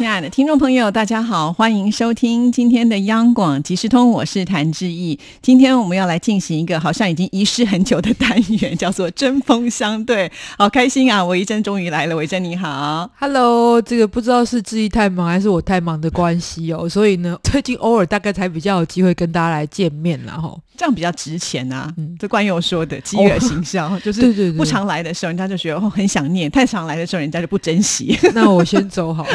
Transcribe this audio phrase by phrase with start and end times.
[0.00, 5.20] 亲爱的听众朋友，大家好，欢迎收听今天的央广即时通，我是谭志毅。
[5.42, 8.30] 今天我们要来进行一个好像已经遗失很久的单
[8.62, 10.32] 元， 叫做针锋相对。
[10.56, 11.22] 好开心啊！
[11.26, 13.82] 维珍终于来了，维珍你好，Hello。
[13.82, 21.92] 这个不知道是志毅太忙还是我太忙的关系哦， 所以呢，最近偶尔大概才比较有机会跟大家来见面然后这样比较值钱啊。
[21.98, 28.18] 嗯，这关佑说的饥饿形象， 就是不常来的时候，人家就觉得哦很想念；太常来的时候，人家就不珍惜。
[28.34, 29.26] 那我先走好。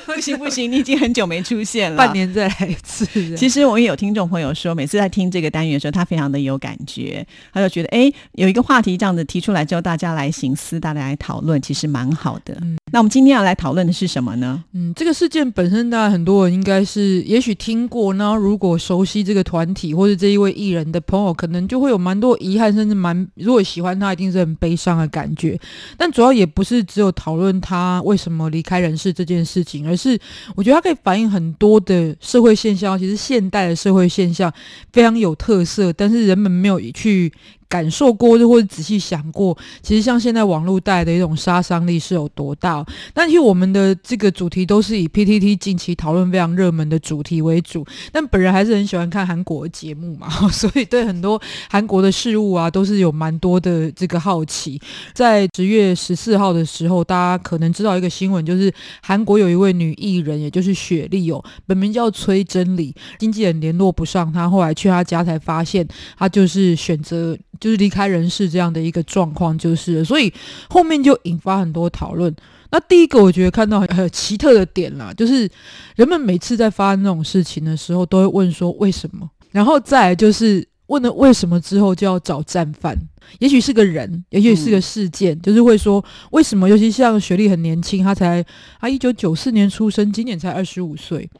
[0.06, 3.06] 不行不行，你已经很久没出现了，半年再来一次。
[3.36, 12.56] 其实我也有听众朋友说，每次在听这个单元的时候，他非常的有感觉，他就觉得哎，有一个话题这样子提出来之后，大家来行思，大家来讨论，其实蛮好的。
[12.60, 14.62] 嗯，那我们今天要来讨论的是什么呢？
[14.74, 25.58] 嗯，这个事件本身，大家很多人应该是也许听过，那如果熟悉这个团体或者这一位艺人的朋友，可能就会有蛮多遗憾，甚至蛮如果喜欢他，一定是很悲伤的感觉。
[25.96, 30.18] 但主要也不是只有讨论他为什么离开人世这件事情，而是
[30.54, 34.52] 我觉得它可以反映很多的社会现象，其实现代的社会现象
[34.92, 37.32] 非常有特色，但是人们没有去。
[37.72, 42.84] 感受过，或者仔细想过，其实像现在网络带的一种杀伤力是有多大？
[43.14, 47.82] 但其实我们的这个主题都是以 PTT 近期讨论非常热门的主题为主。
[48.12, 54.78] 但本人还是很喜欢看韩国节目嘛， 所以对很多韩国的事物啊，都是有蛮多的这个好奇。
[55.14, 58.70] 在十月十四号的时候，大家可能知道一个新闻，就是
[59.02, 67.34] 韩国有一位女艺人，也就是雪莉哦，本名叫崔真理，经纪人联络不上她，后来去她家才发现，她就是选择。
[67.62, 70.32] 就是离开人世这样的一个状况，就是所以
[70.68, 72.34] 后面就引发很多讨论。
[72.72, 75.48] 那第一个我觉得看到很奇特的点啦，就是
[75.94, 82.98] 人们每次在发生那种事情的时候，都会问说为什么，然后再就是问了为什么之后就要找战犯，
[83.38, 86.68] 也许是个人，也许是个事件，就是会说为什么？
[86.68, 88.44] 尤其像学历很年轻，他才
[88.80, 91.30] 他一九九四年出生，今年才二十五岁。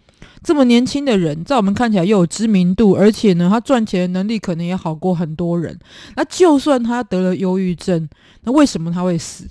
[0.42, 5.78] 这么年轻的人，在我们看起来又有知名度，而且呢，他赚钱的能力可能也好过很多人。
[6.16, 8.08] 那就算他得了忧郁症，
[8.42, 9.46] 那为什么他会死？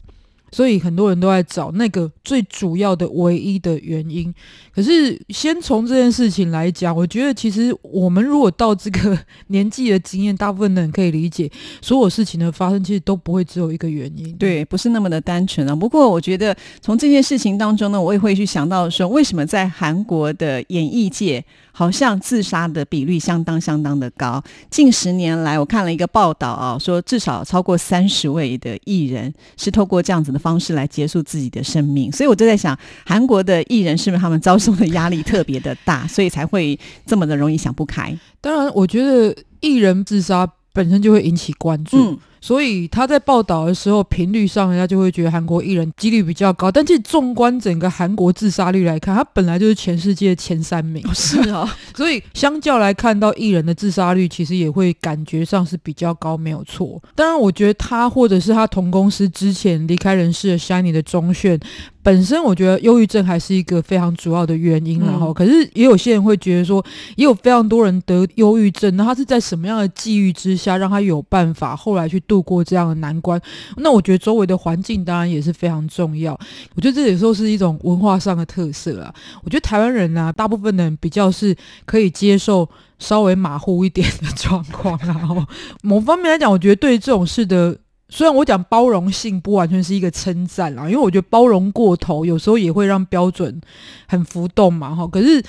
[0.52, 4.34] 所以很多人都在找那个最主要的、唯一的原因。
[4.74, 9.18] 可是，先从这件事情来讲，我觉得其实我们如果到这个
[9.48, 11.50] 年纪的经验，大部分的人可以理解，
[11.82, 14.36] 所有事情的发生其实都不会只有一个原因。
[14.38, 15.76] 对，不是那么的单纯啊。
[15.76, 21.44] 不过，我觉得从这件事情当中呢，我也会去想到说，为什么在韩国的演艺界？
[21.74, 24.44] 好像自杀的比率相当相当的高。
[24.70, 32.12] 近十年来，我看了一个报道啊，说至少超过三十位的艺人是透过这样子的方式来结束自己的生命。
[32.12, 38.18] 所以我就在想，韩国的艺人是不是他们遭受的压力特别的大，所以才会这么的容易想不开？
[38.42, 42.20] 当然，我觉得艺人自杀本身就会引起关注。
[42.42, 46.72] 所以他在报道的时候，频率上人家就会觉得韩国艺人几率比较高。
[46.72, 51.02] 但其实纵观整个韩国自杀率来看，他本来就是全世界前三名。
[51.14, 57.02] 是啊， 所以相较来看到艺人的自杀率，其实也会感觉上是比较高，没有错。
[57.14, 61.60] 当然，我觉得他或者是他同公司之前离开人世的 Shiny 的钟铉。
[62.04, 66.84] 本身我觉得忧郁症还是一个非常主要的原因，然后可是也有些人会觉得说，
[67.16, 73.42] 也有非常多人得忧郁症，那他是在什么样的际遇之下让他有办法后来去度过这样的难关？
[73.76, 76.32] 那我觉得周围的环境当然也是非常重要。
[76.76, 79.14] 我觉得这有时候是一种文化上的特色啊。
[79.44, 81.54] 我觉得台湾人啊，大部分人比较是
[81.84, 82.70] 可以接受
[83.00, 85.46] 稍微马虎一点的状况，然后
[85.82, 87.78] 某方面来讲，我觉得对这种事的。
[88.14, 93.62] 虽然我讲包容性不完全是一个称赞啦，因为我觉得包容过头有时候也会让标准
[94.06, 95.08] 很浮动嘛，哈。
[95.08, 95.42] 可是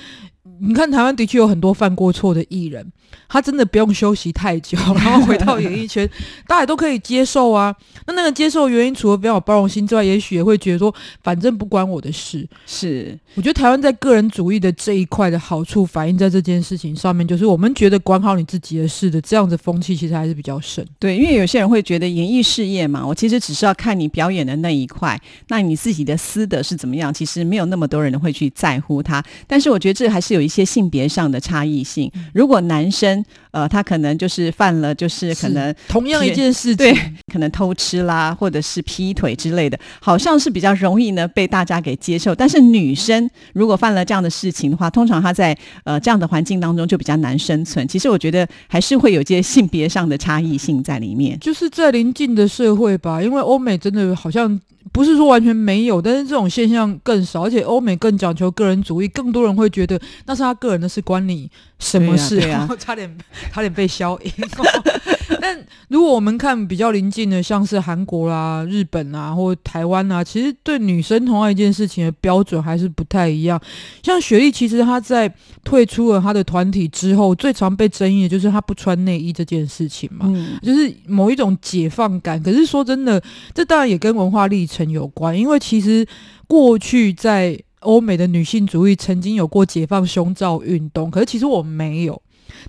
[0.63, 2.93] 你看台湾的确有很多犯过错的艺人。
[3.29, 6.09] 他真的不用休息太久， 然后回到演艺圈，
[6.47, 7.75] 大家都可以接受啊。
[8.07, 12.47] 那那个接受原因，除了比较有包容心之外，也许也会觉得说，反正不关我的事。
[12.67, 20.85] 是，我觉得台湾在个人主义的这一块的好处，反映在这件事情上面，就是我们觉得管好你自己的事的这样子风气，其实还是比较盛。
[20.99, 29.23] 对，因为有些人会觉得演艺事业嘛，我其实只是要看你表演的那一块，那你自己的私德是怎么样，其实没有那么多人会去在乎他。
[29.47, 32.11] 但是我觉得这还是有一些性别上的差异性。
[32.35, 36.95] 如果男生，呃，他可能就是犯了，就是可能同样一件事，对，
[37.33, 42.35] 可能偷吃啦，或者是劈腿之类的，好像是比较容易呢被大家给接受。
[42.35, 47.87] 但是女生如果犯了这样的事情的话，通常她在呃这样的环境当中就比较难生存。
[47.89, 54.61] 其实我觉得还是会有一些性别上的差异性在里面，就是在邻近的社会吧，因为欧美真的好像。
[54.93, 62.39] 不是说完全没有，但是这种现象更少，而且欧美更讲求个人主义，更多人会觉得那是他个人的事，关你什么事？
[62.41, 63.19] 啊啊对啊差点
[63.51, 64.31] 差点被消音。
[65.41, 65.59] 但
[65.89, 73.61] 如果我们看比较临近的，像是韩国啦、日本啊，或台湾啊，其实对女生同样一件事情的标准还是不太一样。
[74.03, 75.33] 像雪莉，其实她在
[75.65, 80.27] 退出了她的团体之后，最常被争议的就是她不穿内衣这件事情嘛。
[80.29, 82.43] 嗯，就是某一种解放感。
[82.43, 83.23] 可是说真的，
[83.55, 86.07] 这当然也跟文化历程有关，因为其实
[86.47, 92.21] 过去在欧美的女性主义曾经有过解放胸罩运动，可是其实我没有。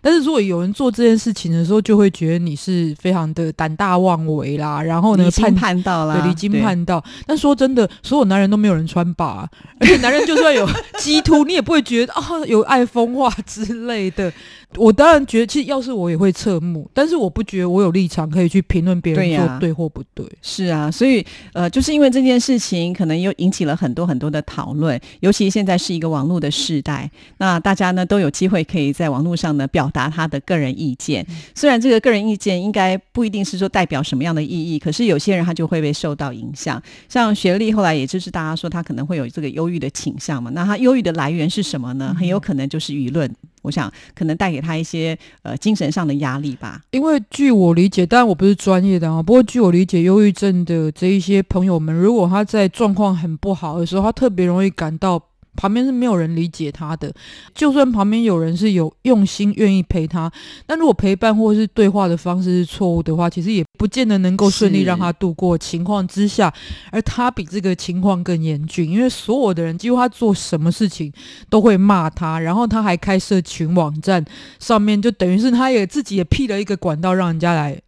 [0.01, 7.03] 但是如果有人做这件事情的时候，就会觉得你是非常的胆大妄为啦，然后呢离经叛叛道啦，对，离经叛道。
[7.25, 9.50] 但说真的，所有男人都没有人穿吧、啊
[9.80, 10.65] 而且男人就算有
[10.97, 14.31] 鸡突，你也不会觉得啊、有爱风化之类的。
[14.77, 20.25] 我当然觉得，其实要是我也会侧目，但是我不觉得我有立场可以去评论别人做对或不对。
[20.41, 25.00] 是啊，所以呃，就是因为这件事情，可能又引起了很多很多的讨论。
[25.19, 31.25] 尤其现在是一个网络的时代，那大家呢都有机会可以在网络上呢表达他的个人意见。
[31.55, 36.79] 虽然这个个人意见应该不一定是说代表什么样的意义，可是有些人他就会被受到影响。
[37.09, 42.15] 像学历后来也就是大家说他可能会有这个忧郁的倾向嘛，那他忧郁的来源是什么呢？
[42.17, 43.29] 很有可能就是舆论。
[43.63, 46.81] 我想可能带给他一些呃精神上的压力吧。
[46.91, 55.17] 因为据我理解，当然我不是专业的啊，不过据我理解，忧郁症的这一些朋友们，如果他在状况很不好的时候，他特别容易感到
[55.55, 57.13] 旁边是没有人理解他的。
[57.53, 60.31] 就算旁边有人是有用心愿意陪他，
[60.65, 66.53] 但如果陪伴或是对话的方式是错误的话，其实也不见得能够顺利让他度过情况之下，
[66.91, 71.11] 而他比这个情况更严峻，因为所有的人几乎他做什么事情
[71.50, 74.23] 都会骂他，然后他还开社群网站，
[74.59, 77.79] 上面就等于是他也自己也辟了一个管道让人家来。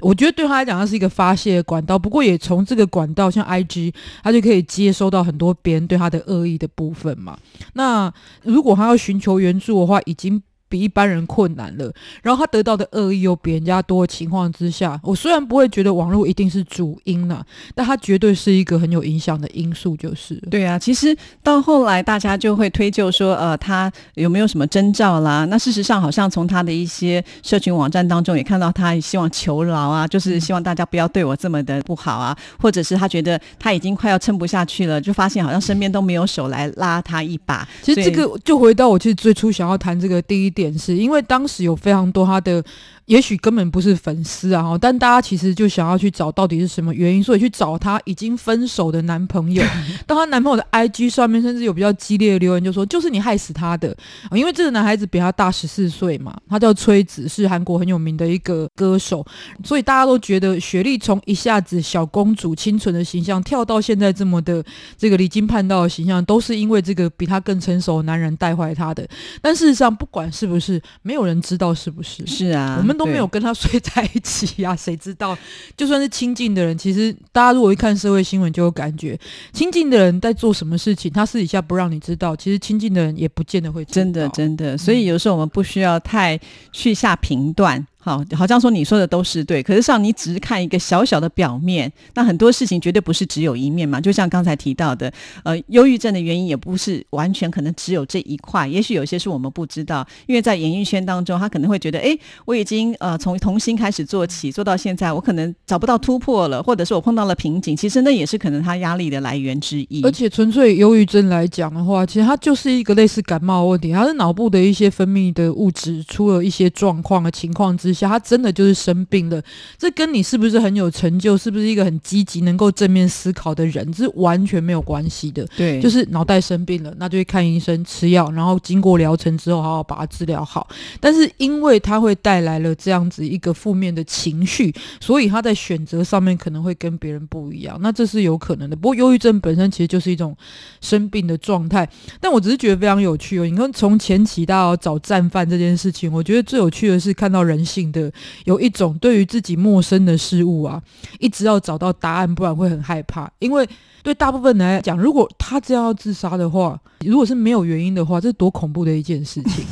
[0.00, 1.98] 我觉得对他来讲，它是一个发泄的管道。
[1.98, 7.38] 不过也从这个管道，像 IG，他就可以接收到很多别人对他的恶意的部分嘛。
[7.74, 8.12] 那
[8.42, 11.92] 如果他要寻求援助的话，已经比一般人困难了。
[12.22, 17.44] 然后他得到的恶意又比人家多的情况之下，我虽然不会觉得网络一定是主因啦，
[17.74, 20.36] 但它绝对是一个很有影响的因素，就是。
[20.50, 25.44] 对啊，其实到后来大家就会推就说，呃，他有没有什么征兆啦？
[25.46, 37.66] 那事实上，好像从他的一些社群网站当中也看到他希望求饶啊，就是希望大家不要对我这么的不好啊，或者是他觉得他已经快要撑不下去了，就发现好像身边都没有手来拉他一把。
[37.82, 42.62] 其实这个就回到我其实最初想要谈这个第一点是，因为当时有非常多他的，
[43.10, 49.64] 也许根本不是粉丝啊，但大家其实就想要去找到底是什么原因，所以去找她已经分手的男朋友。
[50.06, 53.90] 到她男朋友的 IG 上面，甚至有比较激烈的留言，就说就是你害死他的、
[54.30, 59.26] 啊因为这个男孩子比他大十四岁嘛，他叫崔子，是韩国很有名的一个歌手，
[59.64, 64.64] 所以大家都觉得雪莉从一下子小公主清纯的形象跳到现在这么的
[64.96, 69.04] 这个离经叛道的形象，都是因为这个比她更成熟的男人带坏她的。
[69.42, 72.24] 但事实上，不管是不是，没有人知道是不是。
[72.24, 75.36] 是啊，我们都没有跟他睡在一起呀、 谁知道？
[75.74, 79.18] 就算是亲近的人，其实大家如果一看社会新闻，就有感觉，
[79.54, 83.94] 亲近的人在做什么事情，他私底下不让你知道，其实亲近的人也不见得会知道。
[83.94, 86.38] 真的真的，所以有时候我们不需要太
[86.72, 87.86] 去下评断。
[88.10, 94.00] 好，好像说你说的都是对，可是上你只是看一个小小的表面，那很多事情绝对不是只有一面嘛。
[94.00, 95.12] 就像刚才提到的，
[95.44, 110.02] 呃，忧郁症的原因也不是完全可能只有这一块，也许有些是我们不知道，因为在演艺圈当中，他可能会觉得，哎，我已经呃从童星开始做起，做到现在，我可能找不到突破了，或者是我碰到了瓶颈，其实那也是可能他压力的来源之一。
[110.02, 119.42] 而且纯粹忧郁症来讲的话，其实它就是一个类似感冒问题，它是脑部的一些分泌的物质出了一些状况的情况之，它真的就是生病了。
[119.78, 125.46] 这跟你是不是很有成就，是不是一个很积极、能够正面思考的人，这是完全没有关系的。
[125.56, 130.68] 对，就是脑袋生病了，那就去看医生吃药，然后经过疗程之后，好好把它治疗好。
[131.00, 137.78] 但是因为他会带来了这样子一个负面的情绪，所以他在选择上面可能会跟别人不一样。
[137.80, 138.76] 那这是有可能的。
[138.76, 140.36] 不过忧郁症本身其实就是一种
[140.80, 141.88] 生病的状态。
[142.20, 143.46] 但我只是觉得非常有趣哦。
[143.46, 148.12] 你看，从前期大家找战犯这件事情，我觉得最有趣的是看到人性的
[148.44, 150.82] 有一种对于自己陌生的事物啊，
[151.18, 153.68] 一直要找到答案，不然会很害怕，因为。
[154.02, 159.62] 对大部分人来讲，如果他这样要自杀的话，如果是没有原因的话，这是多恐怖的一件事情。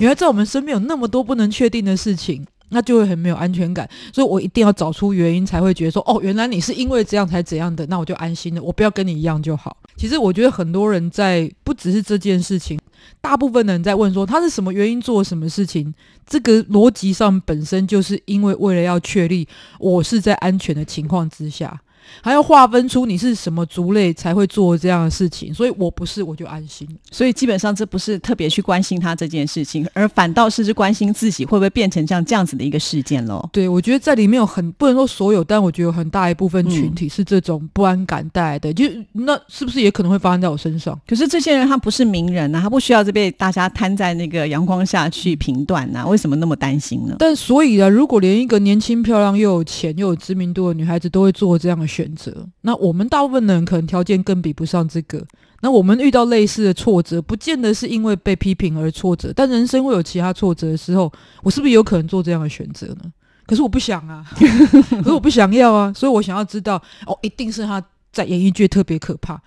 [0.00, 3.86] 原来在我们身边有那么多不能确定的事情，那就会很没有安全感。
[4.10, 8.62] 所以我一定要找出原因，才会觉得说，哦，原来你是因为这样才怎样的，那我就安心了。
[8.62, 9.76] 我不要跟你一样就好。
[9.98, 12.80] 其实我觉得很多人在不只是这件事情，
[13.20, 15.92] 大部分的人在问说他是什么原因做什么事情，
[16.26, 19.46] 这个逻辑上本身就是因为为了要确立
[19.78, 21.80] 我是在安全的情况之下。
[22.22, 26.88] 还要划分出你是什么族类才会做这样的事情，所以我不是我就安心。
[27.10, 33.48] 所以基本上这不是特别去关心他这件事情，而反倒是是关心自己会不会变成像这样子的一个事件喽。
[33.52, 40.98] 对，我觉得在里面有很不能说所有，但我觉得有很大一部分群体是这种不安感带来的，就那是不是也可能会发生在我身上？
[41.06, 47.16] 可是这些人他不是名人啊、他不需要被大家摊在那个阳光下去评断呐、为什么那么担心呢？
[47.18, 55.24] 但所以啊，如果连一个年轻漂亮又有钱又有知名度的女孩子都会做这样的选择，那我们大部分的人可能条件更比不上这个。
[55.60, 61.10] 那我们遇到类似的挫折，不见得是因为被批评而挫折，但人生会有其他挫折的时候，
[61.42, 63.12] 我是不是有可能做这样的选择呢？
[63.46, 67.82] 可是我不想啊， 可是我不想要啊，所以我想要知道，哦，一定是他
[68.14, 69.38] 在演艺界特别可怕，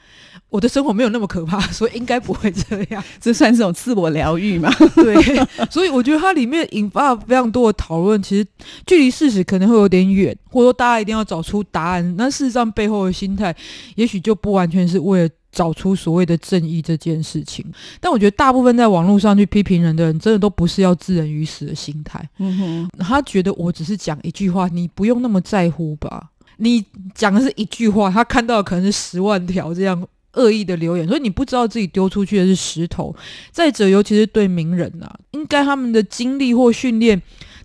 [0.50, 3.02] 我的生活没有那么可怕， 所以应该不会这样。
[3.22, 4.70] 这算是种自我疗愈嘛？
[4.96, 5.16] 对，
[5.72, 8.46] 所以我觉得它里面引发了非常多的讨论，其实
[8.86, 12.16] 距离事实可能会有点远，或者说大家一定要找出答案。
[12.18, 13.56] 那事实上背后的心态，
[13.96, 17.66] 也许就不完全是为了找出所谓的正义这件事情。
[18.00, 22.28] 但我觉得大部分在网络上去批评人的人，真的都不是要置人于死的心态。
[22.38, 26.30] 嗯哼，他觉得我只是讲一句话，你不用那么在乎吧？
[26.58, 26.84] 你
[27.16, 33.16] 讲的是一句话，他看到可能是十万条这样恶意的留言，所以你不知道自己丢出去的是石头。
[33.52, 37.20] 再者，尤其是对名人啊，应该他们的经历或训练，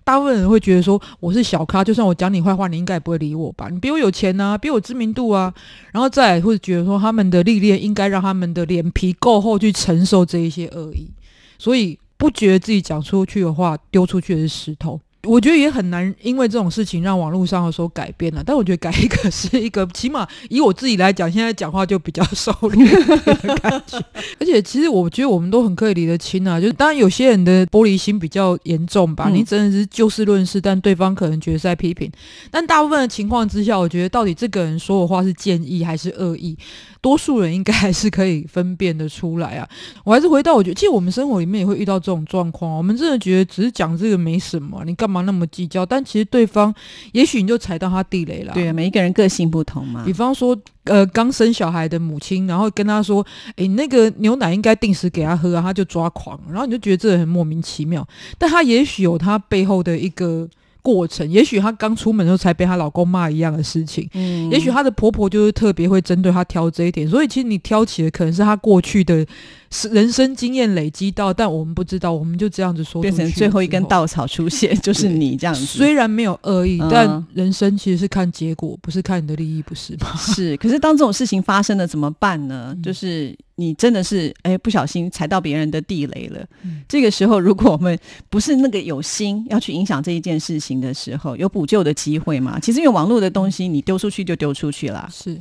[0.05, 3.69] 大部分人会觉得说我是小咖，就算我讲你坏话，你应该也不会理我吧？
[3.69, 5.53] 你比我有钱啊，比我知名度啊，
[5.93, 11.11] 然后再来会觉得说他们的历练应该让他们的脸皮够厚去承受这一些恶意，
[11.59, 15.01] 所以不觉得自己讲出去的话丢出去的是石头。
[15.25, 18.43] 我觉得也很难，因为这种事情让网络上的时候改变了。
[18.45, 23.99] 但我觉得改一个是一个，起码以我自己来讲，现在讲话就比较收敛的感觉。
[24.41, 32.11] 而且其实我觉得我们都很可以理得清啊，就是当然有些人的玻璃心比较严重吧，嗯你真的是就事论事，但对方可能觉得是在批评。
[32.51, 36.59] 但大部分的情况之下，我觉得到底这个人说的话是建议还是恶意，
[37.03, 39.69] 多数人应该还是可以分辨得出来啊。
[40.05, 42.75] 我还是回到，我觉得其实我们生活里面也会遇到这种状况。
[42.75, 45.85] 我们真的觉得只是讲这个没什么，你干嘛那么计较？
[45.85, 46.75] 但其实对方，
[47.13, 48.55] 也许你就踩到他地雷了。
[48.55, 50.13] 对啊，每一个人个性不同嘛比。
[50.13, 58.07] 方说，呃，刚生小孩的母亲，然后跟他说：“诶，那个牛奶应该定时给他喝啊。”他就抓狂，然后你就觉得这个很莫名其妙。
[58.39, 60.49] 但他也许有他背后的一个
[60.83, 69.25] 过程，也许她刚出门的时候才被她老公骂一样的事情，嗯也许她的婆婆就是特别会针对她挑这一点，所以其实你挑起的可能是她过去的
[69.71, 73.83] 是人生经验累积到，但我们不知道，我们就这样子说变成最后一根。
[73.93, 75.65] 稻草出现，就是你这样子。
[75.67, 80.15] 虽然没有恶意，嗯但人生其实是看结果，不是看你的利益，不是吗？
[80.17, 82.73] 是，可是当这种事情发生了怎么办呢？
[82.75, 86.45] 嗯就是你真的是哎不小心踩到别人的地雷了。
[86.65, 87.99] 嗯这个时候，如果我们
[88.31, 92.59] 不是那个有心要去影响这一件事情的时候，有补救的机会吗？
[92.61, 95.09] 其实因为网络的东西，你丢出去就丢出去啦。
[95.13, 95.41] 是，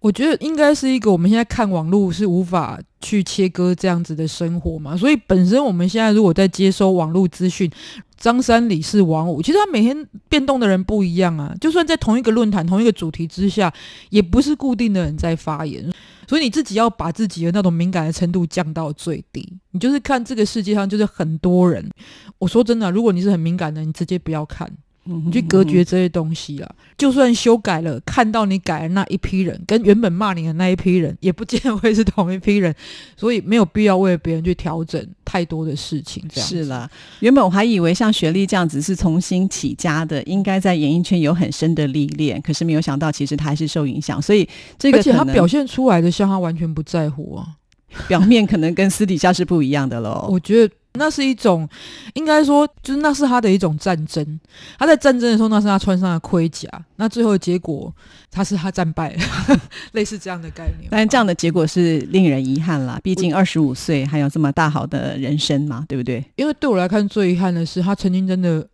[0.00, 7.70] 我觉得应该是一个我们现在看网络是无法去切割这样子的生活嘛，所以本身我们现在如果在接收网络资讯，
[8.18, 13.72] 张三李四王五，其实他每天变动的人不一样啊，就算在同一个论坛、同一个主题之下，
[14.10, 15.90] 也不是固定的人在发言。
[16.30, 19.58] 所以你自己要把自己的那种敏感的程度降到最低。
[19.72, 21.90] 你就是看这个世界上就是很多人，
[22.38, 24.70] 我说真的，如果你是很敏感的，你直接不要看，
[25.04, 26.68] 你你去隔绝这些东西啦。
[26.96, 32.74] 就算修改了，看到你改的那一批人，跟原本骂你的那一批人，也不见得会是同一批人，
[33.16, 36.22] 所以没有必要为了别人去调整太多的事情。
[36.28, 36.88] 这样是啦，
[37.20, 47.46] 原本我还以为像雪莉这样子是重新起家的，应该在演艺圈有很深的历练，可是没有想到，其实他还是受影响，所以这个而且他表现出来的像他完全不在乎啊。
[48.06, 50.28] 表面可能跟私底下是不一样的喽。
[50.30, 51.68] 我觉得那是一种，
[52.14, 54.40] 应该说就是那是他的一种战争。
[54.78, 57.92] 他在战争的时候，那是他穿上的盔甲，那最后的结果
[58.30, 59.22] 他是他战败了，
[59.92, 60.88] 类似这样的概念。
[60.90, 66.24] 但这样的结果是令人遗憾啦，毕竟二十五岁还有这么大好的人生嘛，对不对？
[66.34, 68.66] 因为对我来看最遗憾的是，他曾经真的，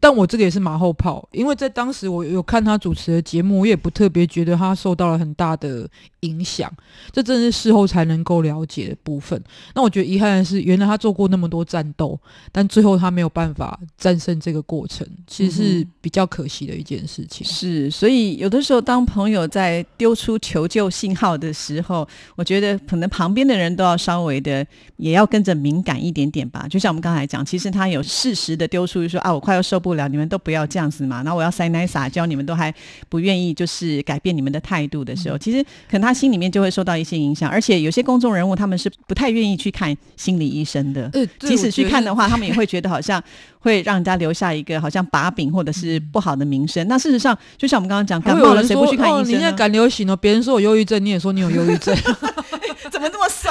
[0.00, 5.88] 但我这个也是马后炮，因为在当时我有看他主持的节目，我也不特别觉得他受到了很大的
[6.20, 6.72] 影响，
[7.12, 9.40] 这真的是事后才能够了解的部分。
[9.74, 12.18] 那我觉得遗憾的是，原来他做过那么多战斗，
[12.50, 17.46] 但最后他没有办法战胜这个过程，其实是比较可惜的一件事情。
[17.46, 26.66] 是，所以有的时候当朋友在丢出求救信号的时候，我觉得可能旁边的人都要稍微的也要跟着敏感一点点吧。
[26.68, 31.22] 就像我们刚才讲，其实他有适时的丢出说啊，我快要受不了，你们都不要这样子嘛。
[31.22, 32.74] 然后我要塞奶撒娇，你们都还
[33.08, 37.50] 不愿意，就是改变你们的态度的时候，其实可能他心里面就会受到一些影响。
[37.50, 42.28] 而且有些公众人物他们是不太愿意去看心理医生的，呃，即使去看的话。
[42.28, 43.22] 他们也会觉得好像
[43.58, 46.86] 会让人家留下一个好像把柄或者是不好的名声。
[46.86, 49.22] 那事实上，就像我们刚刚讲，感冒了谁不去看医生、哦？
[49.24, 51.96] 你现在赶流行了，别人说我忧郁症，你也说你有忧郁症，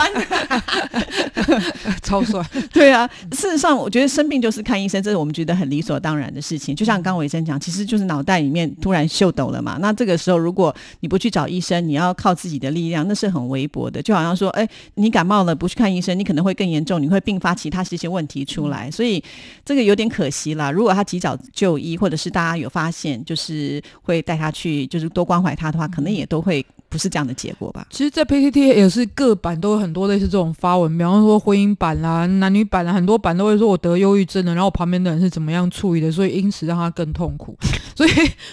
[2.03, 2.45] 超酸。
[2.71, 6.75] 对啊，事实上，我觉得生病就是看医生，这是我们觉得很理所当然的事情。
[6.75, 9.77] 就像刚伟生讲，其实就是脑袋里面突然秀抖了嘛。
[9.79, 14.01] 那这个时候，如果你不去找医生，你要靠自己的力量，那是很微薄的。
[14.01, 18.89] 就好像说，哎，你感冒了不去看医生，你可能会更严重，你会并发其他这些问题出来。
[18.91, 19.23] 所以
[19.65, 20.71] 这个有点可惜啦。
[20.71, 26.65] 如果他及早就医，或者是大家有发现，就是会带他去，就是多关怀他的话，可能也都会
[26.97, 27.85] 不是这样的结果吧。
[27.91, 37.55] 其实，在 PPT 也是各版都有很多类似这种发文，比方说婚姻版啦、男女版啦，很多版都会说我得忧郁症了，然后我旁边的人是怎么样处理的，所以因此让他更痛苦。
[37.95, 38.09] 所以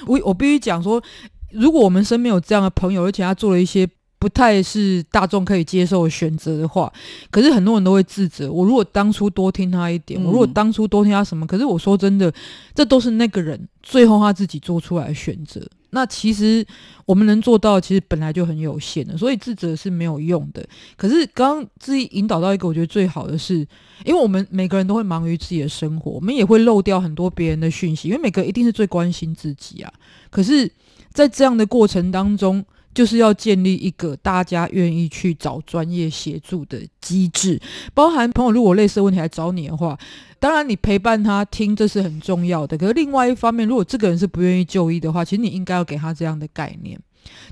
[0.07, 1.03] 我我必须讲说，
[1.51, 3.89] 如果我们身边有这样的朋友，而且他做了一些。
[4.17, 6.91] 不太是大众可以接受的选择的话，
[7.31, 8.51] 可是很多人都会自责。
[8.51, 12.33] 我如果当初多听他一点，我如果当初多听他什么，可是我说真的，
[12.75, 15.61] 这都是那个人最后他自己做出来的选择。
[15.95, 16.67] 那其实
[17.07, 20.67] 我们能做到，其实本来就很有限的，所以自责是没有用的。
[20.97, 23.67] 可是刚自己引导到一个我觉得最好的是，
[24.05, 29.93] 因为我们每个人都会忙于自己的生活，我们也会漏掉很多别人的讯息，因为每个人一定是最关心自己啊。
[30.31, 30.71] 可是，
[31.13, 37.61] 在这样的过程当中，就是要建立一个大家愿意去找专业协助的机制，
[37.93, 39.99] 包含朋友如果类似问题来找你的话，
[40.39, 42.79] 当然你陪伴他听这是很重要的。
[42.79, 46.99] 可是另外一方面，如果这个人是不愿意就医的话，其实你应该要给他这样的概念，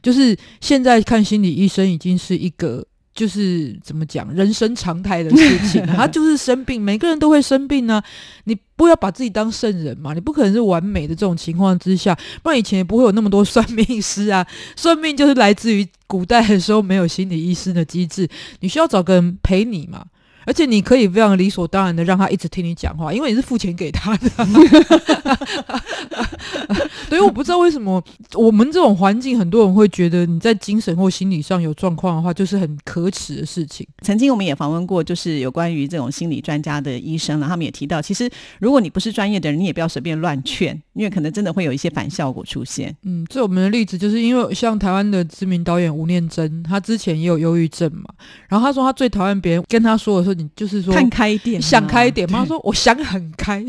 [0.00, 2.86] 就是现在看心理医生已经是一个。
[3.14, 8.02] 就是怎么讲，人生常态的事情， 他就是生病，每个人都会生病呢。
[8.44, 14.46] 你不要把自己当圣人嘛，你不可能是完美的这种情况之下，不然以前也不会有那么多算命师啊。
[14.76, 18.28] 算命就是来自于古代的时候没有心理医师的机制，
[18.60, 20.06] 你需要找个人陪你嘛。
[20.44, 24.28] 而且你可以非常理所当然的让他一直听你讲话，因为你是付钱给他的。
[27.08, 28.02] 所以我不知道为什么
[28.34, 33.86] 我们这种环境，很多人会觉得你在精神或心理上有状况的话，就是很可耻的事情。
[34.00, 42.96] 曾经我们也访问过，就是有关于这种心理专家的医生了，他们也提到，其实如果你不是专业的人，你也不要随便乱劝，因为可能真的会有一些反效果出现。
[43.02, 48.04] 嗯，这我们的例子就是因为像台湾的知名导演吴念真，他之前也有忧郁症嘛，
[48.48, 50.42] 然后他说他最讨厌别人跟他说的时候。
[50.42, 52.44] 你就是说看开一点，想开一点吗？
[52.46, 53.64] 说我想很开，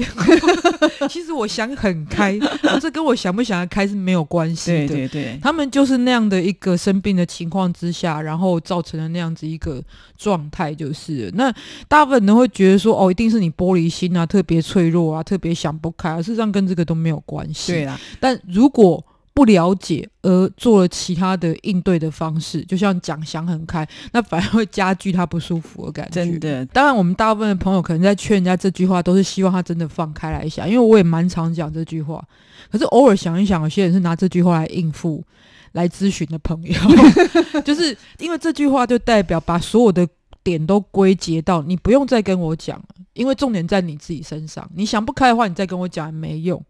[1.10, 2.40] 其实我想很开，
[2.82, 4.88] 这跟我想不想要开是没有关系的。
[4.88, 9.84] 对对对，他们就是那样的一个生病的情况之下，然后造成了那样子一个
[10.18, 11.54] 状态，就是那
[11.88, 17.74] 大部分人会觉得说，哦，一定是你玻璃心啊，特别脆弱啊，特别想不开啊，事实上跟这个都没有关系。
[17.74, 26.12] 对啊，但如果不了解而做了其他的应对的方式，就像讲想很开，那反而会加剧他不舒服的感觉。
[26.12, 30.70] 真的，当然我们大部分的朋友可能在劝人家这句话，都是希望他真的放开来想。
[30.70, 32.24] 因为我也蛮常讲这句话，
[32.72, 35.24] 可是偶尔想一想，有些人是拿这句话来应付
[35.72, 36.80] 来咨询的朋友，
[37.66, 40.08] 就是因为这句话就代表把所有的
[40.44, 44.70] 点都归结到你不用再跟我讲了，因为重点在你自己身上。
[44.76, 46.64] 你想不开的话，你再跟我讲也没用。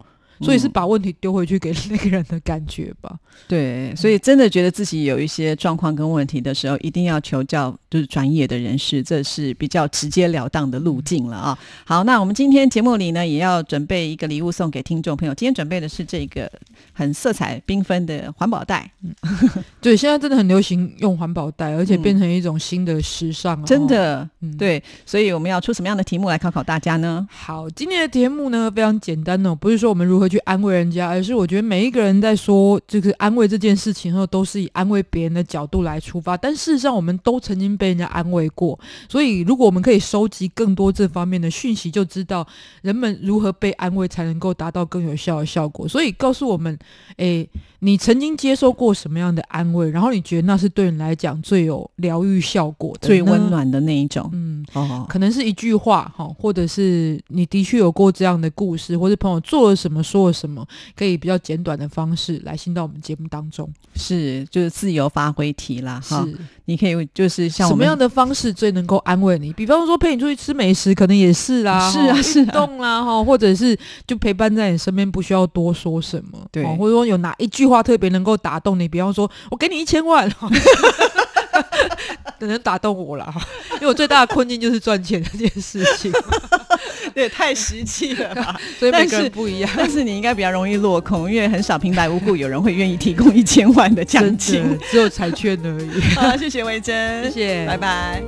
[0.44, 3.18] 所以是把问题丢回去给那个人的感觉吧。
[3.48, 11.58] 对，所以真的觉得自己有一些状况跟问题的时候，一定要求教就是专业的人士，这是比较直截了当的路径了啊。
[11.86, 15.34] 好，那我们今天节目里呢，也要准备一个礼物送给听众朋友。
[15.34, 16.52] 今天准备的是这个
[16.92, 18.92] 很色彩缤纷的环保袋。
[19.02, 19.14] 嗯，
[19.82, 23.64] 对，现在真的很流行用环保袋，而且变成一种新的时尚。
[23.66, 27.28] 真的，对，所以我们要出什么样的题目来考考大家呢？
[27.32, 30.33] 好，今天的题目呢非常简单哦，不是说我们如何。
[30.34, 36.36] 去安慰人家，而是我觉得每一个人在说这个安慰这件事情后，都是以安慰别人的角度来出发。
[36.36, 38.80] 但事实上，我们都曾经被人家安慰过。
[39.08, 42.48] 所以，如果我们可以收集更多这方面的讯息，就知道
[42.82, 45.88] 人们如何被安慰才能够达到更有效的效果。
[45.88, 46.78] 所以，告诉我们，
[47.18, 47.48] 诶。
[47.86, 49.90] 你曾经接受过什么样的安慰？
[49.90, 54.30] 然后你觉得那是对你来讲最有疗愈效果的、最温暖的那一种？
[54.32, 60.64] 嗯，哦，可能是一句话哈，或者是你的确有过这样的故事，或者朋友做了什么、说了什么，
[60.96, 63.68] 可以比较简短的方式来信到我们节目当中。
[63.96, 66.00] 是，就是自由发挥题啦。
[66.08, 66.24] 哈，
[66.66, 69.52] 你可以就是像什么样的方式最能够安慰你？
[69.54, 71.90] 比方说陪你出去吃美食，可能也是啦。
[71.92, 76.40] 是啊，是动啦哈，或者是就陪伴在你身边，不需要多说什么。
[76.52, 77.64] 对，或者说有哪一句。
[77.64, 80.30] 话特别能够打动你，比方说，我给你一千万，
[82.40, 83.42] 能打动我了哈。
[83.76, 86.12] 因为我最大的困境就是赚钱这件事情。
[87.16, 88.60] 也，太实际了吧？
[88.80, 89.70] 所以每个人不一样。
[89.76, 94.86] 但是你应该比较容易落空，因为很少平白无故有人会愿意提供一千万的奖金的。
[94.90, 96.02] 只有彩券而已。
[96.16, 98.24] 好，谢谢维珍，谢谢拜拜。